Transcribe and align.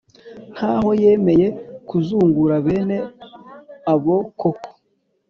nk 0.53 0.61
aho 0.73 0.89
yemeye 1.03 1.47
kuzungura 1.87 2.55
bene 2.65 2.97
abo 3.93 4.17
koko 4.39 4.69